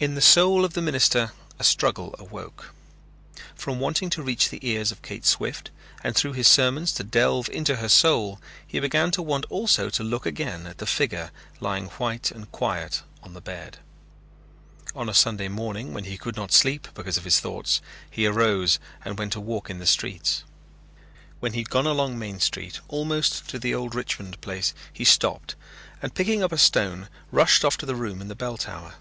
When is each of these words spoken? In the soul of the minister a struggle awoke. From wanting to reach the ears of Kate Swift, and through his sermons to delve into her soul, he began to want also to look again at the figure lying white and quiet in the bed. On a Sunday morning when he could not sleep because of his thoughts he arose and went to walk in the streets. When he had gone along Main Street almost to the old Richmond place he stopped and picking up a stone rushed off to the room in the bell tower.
In 0.00 0.14
the 0.14 0.20
soul 0.20 0.64
of 0.64 0.74
the 0.74 0.80
minister 0.80 1.32
a 1.58 1.64
struggle 1.64 2.14
awoke. 2.20 2.72
From 3.56 3.80
wanting 3.80 4.10
to 4.10 4.22
reach 4.22 4.48
the 4.48 4.64
ears 4.64 4.92
of 4.92 5.02
Kate 5.02 5.26
Swift, 5.26 5.72
and 6.04 6.14
through 6.14 6.34
his 6.34 6.46
sermons 6.46 6.92
to 6.92 7.02
delve 7.02 7.48
into 7.48 7.74
her 7.78 7.88
soul, 7.88 8.40
he 8.64 8.78
began 8.78 9.10
to 9.10 9.20
want 9.22 9.44
also 9.50 9.90
to 9.90 10.04
look 10.04 10.24
again 10.24 10.68
at 10.68 10.78
the 10.78 10.86
figure 10.86 11.32
lying 11.58 11.86
white 11.88 12.30
and 12.30 12.52
quiet 12.52 13.02
in 13.26 13.32
the 13.32 13.40
bed. 13.40 13.78
On 14.94 15.08
a 15.08 15.14
Sunday 15.14 15.48
morning 15.48 15.92
when 15.92 16.04
he 16.04 16.16
could 16.16 16.36
not 16.36 16.52
sleep 16.52 16.86
because 16.94 17.16
of 17.16 17.24
his 17.24 17.40
thoughts 17.40 17.80
he 18.08 18.24
arose 18.24 18.78
and 19.04 19.18
went 19.18 19.32
to 19.32 19.40
walk 19.40 19.68
in 19.68 19.80
the 19.80 19.84
streets. 19.84 20.44
When 21.40 21.54
he 21.54 21.62
had 21.62 21.70
gone 21.70 21.88
along 21.88 22.20
Main 22.20 22.38
Street 22.38 22.78
almost 22.86 23.48
to 23.48 23.58
the 23.58 23.74
old 23.74 23.96
Richmond 23.96 24.40
place 24.42 24.74
he 24.92 25.02
stopped 25.02 25.56
and 26.00 26.14
picking 26.14 26.40
up 26.40 26.52
a 26.52 26.56
stone 26.58 27.08
rushed 27.32 27.64
off 27.64 27.76
to 27.78 27.86
the 27.86 27.96
room 27.96 28.20
in 28.20 28.28
the 28.28 28.36
bell 28.36 28.56
tower. 28.56 28.94